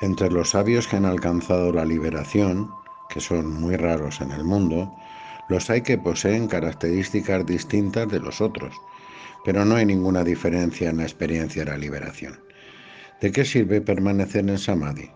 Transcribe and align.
Entre 0.00 0.28
los 0.28 0.50
sabios 0.50 0.88
que 0.88 0.96
han 0.96 1.04
alcanzado 1.04 1.72
la 1.72 1.84
liberación, 1.84 2.70
que 3.08 3.20
son 3.20 3.46
muy 3.46 3.76
raros 3.76 4.20
en 4.20 4.32
el 4.32 4.42
mundo, 4.42 4.92
los 5.48 5.70
hay 5.70 5.82
que 5.82 5.98
poseen 5.98 6.48
características 6.48 7.46
distintas 7.46 8.08
de 8.08 8.18
los 8.18 8.40
otros, 8.40 8.74
pero 9.44 9.64
no 9.64 9.76
hay 9.76 9.86
ninguna 9.86 10.24
diferencia 10.24 10.90
en 10.90 10.96
la 10.96 11.04
experiencia 11.04 11.64
de 11.64 11.70
la 11.70 11.78
liberación. 11.78 12.40
¿De 13.20 13.30
qué 13.30 13.44
sirve 13.44 13.80
permanecer 13.80 14.48
en 14.48 14.58
Samadhi? 14.58 15.10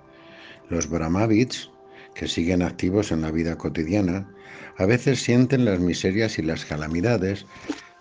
Los 0.69 0.89
Brahmavits, 0.89 1.71
que 2.15 2.29
siguen 2.29 2.63
activos 2.63 3.11
en 3.11 3.23
la 3.23 3.33
vida 3.33 3.59
cotidiana, 3.59 4.29
a 4.77 4.87
veces 4.87 5.23
sienten 5.23 5.65
las 5.65 5.81
miserias 5.81 6.39
y 6.39 6.43
las 6.43 6.65
calamidades, 6.65 7.47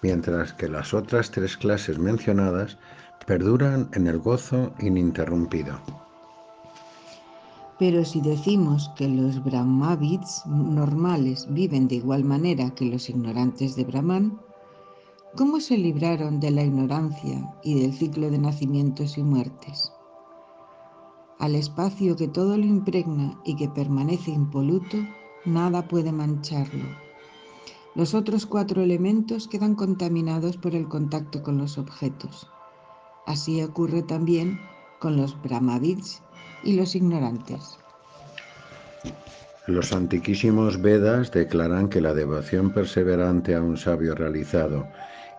mientras 0.03 0.53
que 0.53 0.69
las 0.69 0.93
otras 0.93 1.31
tres 1.31 1.57
clases 1.57 1.97
mencionadas 1.97 2.77
perduran 3.25 3.89
en 3.93 4.05
el 4.05 4.19
gozo 4.19 4.75
ininterrumpido. 4.79 6.06
Pero 7.79 8.03
si 8.05 8.21
decimos 8.21 8.89
que 8.95 9.07
los 9.07 9.43
Brahmavits 9.43 10.45
normales 10.47 11.47
viven 11.51 11.87
de 11.87 11.95
igual 11.95 12.23
manera 12.23 12.71
que 12.71 12.85
los 12.85 13.07
ignorantes 13.07 13.75
de 13.75 13.83
Brahman, 13.83 14.39
¿cómo 15.35 15.59
se 15.59 15.77
libraron 15.77 16.39
de 16.39 16.49
la 16.49 16.63
ignorancia 16.63 17.53
y 17.63 17.79
del 17.79 17.93
ciclo 17.93 18.31
de 18.31 18.39
nacimientos 18.39 19.19
y 19.19 19.23
muertes? 19.23 19.91
Al 21.37 21.53
espacio 21.53 22.15
que 22.15 22.27
todo 22.27 22.57
lo 22.57 22.65
impregna 22.65 23.39
y 23.45 23.55
que 23.55 23.69
permanece 23.69 24.31
impoluto, 24.31 24.97
nada 25.45 25.87
puede 25.87 26.11
mancharlo. 26.11 26.85
Los 27.93 28.15
otros 28.15 28.47
cuatro 28.47 28.81
elementos 28.81 29.47
quedan 29.47 29.75
contaminados 29.75 30.57
por 30.57 30.73
el 30.73 30.87
contacto 30.87 31.43
con 31.43 31.59
los 31.59 31.77
objetos. 31.77 32.47
Así 33.27 33.61
ocurre 33.61 34.01
también 34.01 34.59
con 34.99 35.15
los 35.15 35.39
Brahmavids 35.43 36.23
y 36.63 36.73
los 36.73 36.95
ignorantes. 36.95 37.77
Los 39.67 39.91
antiquísimos 39.91 40.81
Vedas 40.81 41.31
declaran 41.31 41.89
que 41.89 41.99
la 41.99 42.13
devoción 42.13 42.71
perseverante 42.71 43.53
a 43.53 43.61
un 43.61 43.77
sabio 43.77 44.15
realizado 44.15 44.87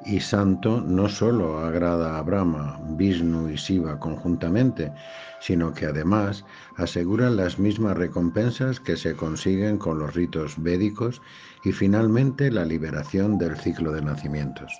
y 0.05 0.20
santo 0.20 0.81
no 0.81 1.09
solo 1.09 1.59
agrada 1.59 2.19
a 2.19 2.23
Brahma, 2.23 2.78
Vishnu 2.91 3.48
y 3.48 3.56
Shiva 3.56 3.98
conjuntamente, 3.98 4.93
sino 5.41 5.73
que 5.73 5.87
además 5.87 6.45
aseguran 6.77 7.37
las 7.37 7.59
mismas 7.59 7.97
recompensas 7.97 8.81
que 8.81 8.97
se 8.97 9.15
consiguen 9.15 9.78
con 9.78 9.98
los 9.98 10.15
ritos 10.15 10.55
védicos 10.62 11.21
y 11.65 11.73
finalmente 11.73 12.50
la 12.50 12.65
liberación 12.65 13.39
del 13.39 13.56
ciclo 13.56 13.93
de 13.93 14.03
nacimientos. 14.03 14.73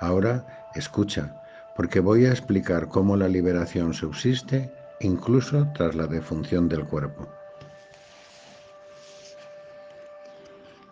Ahora, 0.00 0.68
escucha, 0.74 1.34
porque 1.74 2.00
voy 2.00 2.26
a 2.26 2.30
explicar 2.30 2.88
cómo 2.88 3.16
la 3.16 3.28
liberación 3.28 3.94
subsiste 3.94 4.77
incluso 5.00 5.66
tras 5.74 5.94
la 5.94 6.06
defunción 6.06 6.68
del 6.68 6.86
cuerpo. 6.86 7.26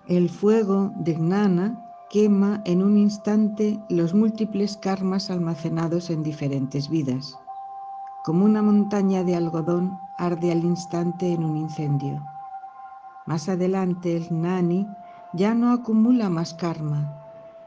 El 0.09 0.31
fuego 0.31 0.93
de 0.97 1.15
Gnana 1.15 1.83
quema 2.11 2.63
en 2.65 2.83
un 2.83 2.97
instante 2.97 3.81
los 3.89 4.15
múltiples 4.15 4.77
karmas 4.77 5.31
almacenados 5.31 6.11
en 6.11 6.23
diferentes 6.23 6.89
vidas. 6.89 7.37
Como 8.25 8.45
una 8.45 8.63
montaña 8.63 9.25
de 9.25 9.35
algodón 9.35 9.99
arde 10.17 10.53
al 10.53 10.65
instante 10.65 11.33
en 11.33 11.45
un 11.45 11.57
incendio. 11.57 12.25
Más 13.27 13.49
adelante 13.49 14.17
el 14.17 14.29
Gnani 14.29 14.87
ya 15.33 15.55
no 15.55 15.73
acumula 15.73 16.31
más 16.31 16.55
karma. 16.55 17.25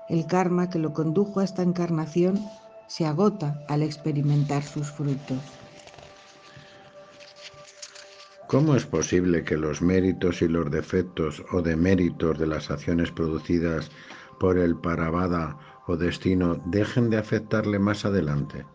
El 0.08 0.26
karma 0.26 0.70
que 0.70 0.80
lo 0.80 0.94
condujo 0.94 1.42
a 1.42 1.44
esta 1.44 1.62
encarnación 1.62 2.40
se 2.88 3.06
agota 3.06 3.62
al 3.68 3.84
experimentar 3.84 4.64
sus 4.64 4.90
frutos. 4.90 5.38
¿Cómo 8.50 8.76
es 8.76 8.84
posible 8.84 9.44
que 9.44 9.58
los 9.58 9.80
méritos 9.80 10.42
y 10.42 10.48
los 10.48 10.72
defectos 10.72 11.44
o 11.52 11.62
deméritos 11.62 12.40
de 12.40 12.48
las 12.48 12.72
acciones 12.72 13.12
producidas 13.12 13.92
por 14.40 14.58
el 14.58 14.76
Parabada 14.76 15.56
o 15.86 15.96
destino 15.96 16.60
dejen 16.66 17.12
de 17.12 17.20
afectarle 17.20 17.78
más 17.78 18.06
adelante? 18.06 18.66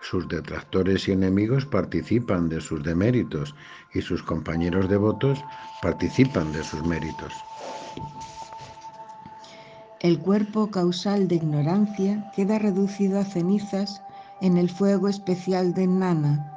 Sus 0.00 0.26
detractores 0.26 1.06
y 1.06 1.12
enemigos 1.12 1.66
participan 1.66 2.48
de 2.48 2.62
sus 2.62 2.82
deméritos 2.82 3.54
y 3.92 4.00
sus 4.00 4.22
compañeros 4.22 4.88
devotos 4.88 5.44
participan 5.82 6.50
de 6.54 6.64
sus 6.64 6.82
méritos. 6.86 7.34
El 10.00 10.18
cuerpo 10.18 10.70
causal 10.70 11.28
de 11.28 11.34
ignorancia 11.34 12.32
queda 12.34 12.58
reducido 12.58 13.20
a 13.20 13.24
cenizas 13.26 14.00
en 14.40 14.56
el 14.56 14.70
fuego 14.70 15.08
especial 15.08 15.74
de 15.74 15.88
Nana, 15.88 16.53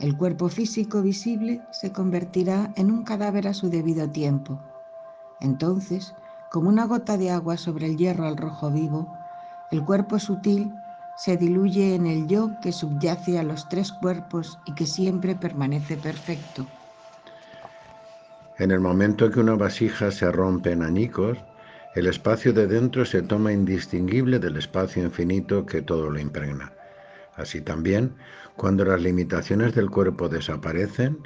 el 0.00 0.16
cuerpo 0.16 0.48
físico 0.48 1.02
visible 1.02 1.60
se 1.70 1.92
convertirá 1.92 2.72
en 2.76 2.90
un 2.90 3.04
cadáver 3.04 3.46
a 3.46 3.54
su 3.54 3.68
debido 3.68 4.08
tiempo. 4.08 4.58
Entonces, 5.40 6.14
como 6.50 6.70
una 6.70 6.86
gota 6.86 7.18
de 7.18 7.30
agua 7.30 7.58
sobre 7.58 7.86
el 7.86 7.96
hierro 7.96 8.26
al 8.26 8.38
rojo 8.38 8.70
vivo, 8.70 9.14
el 9.70 9.84
cuerpo 9.84 10.18
sutil 10.18 10.72
se 11.16 11.36
diluye 11.36 11.94
en 11.94 12.06
el 12.06 12.26
yo 12.26 12.50
que 12.62 12.72
subyace 12.72 13.38
a 13.38 13.42
los 13.42 13.68
tres 13.68 13.92
cuerpos 13.92 14.58
y 14.64 14.74
que 14.74 14.86
siempre 14.86 15.34
permanece 15.34 15.96
perfecto. 15.96 16.66
En 18.58 18.70
el 18.70 18.80
momento 18.80 19.30
que 19.30 19.40
una 19.40 19.54
vasija 19.54 20.10
se 20.10 20.32
rompe 20.32 20.72
en 20.72 20.82
añicos, 20.82 21.38
el 21.94 22.06
espacio 22.06 22.52
de 22.54 22.66
dentro 22.66 23.04
se 23.04 23.20
toma 23.20 23.52
indistinguible 23.52 24.38
del 24.38 24.56
espacio 24.56 25.02
infinito 25.04 25.66
que 25.66 25.82
todo 25.82 26.08
lo 26.08 26.18
impregna. 26.18 26.72
Así 27.36 27.60
también, 27.60 28.14
cuando 28.56 28.84
las 28.84 29.00
limitaciones 29.00 29.74
del 29.74 29.90
cuerpo 29.90 30.28
desaparecen, 30.28 31.18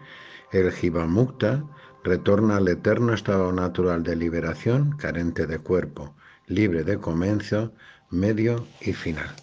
el 0.53 0.71
Jivamukta 0.71 1.65
retorna 2.05 2.59
al 2.59 2.69
eterno 2.69 3.15
estado 3.15 3.51
natural 3.53 4.03
de 4.03 4.15
liberación, 4.15 4.93
carente 4.99 5.47
de 5.47 5.59
cuerpo, 5.59 6.15
libre 6.47 6.85
de 6.85 6.99
comienzo, 6.99 7.73
medio 8.11 8.67
y 8.81 8.93
final. 8.93 9.35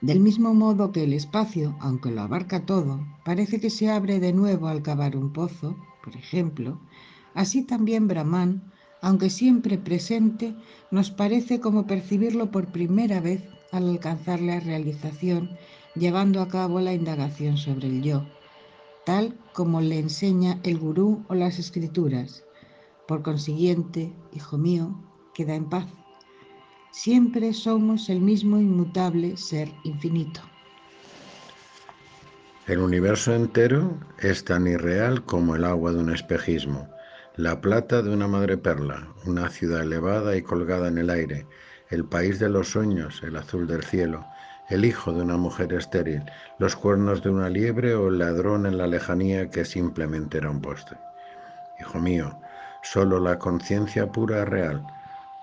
Del 0.00 0.20
mismo 0.20 0.54
modo 0.54 0.92
que 0.92 1.02
el 1.02 1.12
espacio, 1.12 1.76
aunque 1.80 2.12
lo 2.12 2.20
abarca 2.20 2.64
todo, 2.64 3.04
parece 3.24 3.58
que 3.60 3.70
se 3.70 3.90
abre 3.90 4.20
de 4.20 4.32
nuevo 4.32 4.68
al 4.68 4.82
cavar 4.82 5.16
un 5.16 5.32
pozo, 5.32 5.76
por 6.04 6.14
ejemplo, 6.14 6.80
así 7.34 7.64
también 7.64 8.06
Brahman, 8.06 8.62
aunque 9.02 9.30
siempre 9.30 9.76
presente, 9.78 10.54
nos 10.92 11.10
parece 11.10 11.58
como 11.58 11.86
percibirlo 11.86 12.50
por 12.52 12.66
primera 12.66 13.20
vez 13.20 13.42
al 13.72 13.88
alcanzar 13.88 14.40
la 14.40 14.60
realización, 14.60 15.56
llevando 15.94 16.40
a 16.40 16.48
cabo 16.48 16.80
la 16.80 16.92
indagación 16.92 17.56
sobre 17.56 17.88
el 17.88 18.02
yo, 18.02 18.26
tal 19.04 19.36
como 19.52 19.80
le 19.80 19.98
enseña 19.98 20.58
el 20.62 20.78
gurú 20.78 21.24
o 21.28 21.34
las 21.34 21.58
escrituras. 21.58 22.44
Por 23.06 23.22
consiguiente, 23.22 24.12
hijo 24.32 24.58
mío, 24.58 24.94
queda 25.34 25.54
en 25.54 25.68
paz. 25.68 25.86
Siempre 26.90 27.52
somos 27.52 28.08
el 28.08 28.20
mismo 28.20 28.58
inmutable 28.58 29.36
ser 29.36 29.70
infinito. 29.84 30.40
El 32.66 32.80
universo 32.80 33.34
entero 33.34 33.98
es 34.18 34.44
tan 34.44 34.66
irreal 34.66 35.24
como 35.24 35.56
el 35.56 35.64
agua 35.64 35.92
de 35.92 36.00
un 36.00 36.12
espejismo, 36.12 36.86
la 37.36 37.60
plata 37.62 38.02
de 38.02 38.10
una 38.10 38.28
madre 38.28 38.58
perla, 38.58 39.08
una 39.24 39.48
ciudad 39.48 39.82
elevada 39.82 40.36
y 40.36 40.42
colgada 40.42 40.88
en 40.88 40.98
el 40.98 41.08
aire, 41.08 41.46
el 41.90 42.04
país 42.04 42.38
de 42.38 42.48
los 42.48 42.70
sueños, 42.70 43.22
el 43.22 43.36
azul 43.36 43.66
del 43.66 43.82
cielo, 43.82 44.26
el 44.68 44.84
hijo 44.84 45.12
de 45.12 45.22
una 45.22 45.36
mujer 45.36 45.72
estéril, 45.72 46.22
los 46.58 46.76
cuernos 46.76 47.22
de 47.22 47.30
una 47.30 47.48
liebre 47.48 47.94
o 47.94 48.08
el 48.08 48.18
ladrón 48.18 48.66
en 48.66 48.76
la 48.76 48.86
lejanía 48.86 49.50
que 49.50 49.64
simplemente 49.64 50.38
era 50.38 50.50
un 50.50 50.60
postre. 50.60 50.98
Hijo 51.80 51.98
mío, 51.98 52.38
solo 52.82 53.18
la 53.20 53.38
conciencia 53.38 54.10
pura 54.12 54.44
real. 54.44 54.86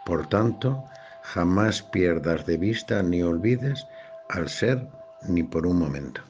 Por 0.06 0.28
tanto, 0.28 0.84
jamás 1.24 1.82
pierdas 1.82 2.46
de 2.46 2.58
vista 2.58 3.02
ni 3.02 3.24
olvides 3.24 3.88
al 4.30 4.50
ser 4.50 4.88
ni 5.28 5.42
por 5.44 5.66
un 5.66 5.80
momento. 5.80 6.22